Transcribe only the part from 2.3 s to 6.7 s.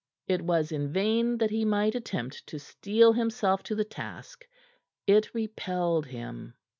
to steel himself to the task. It repelled him.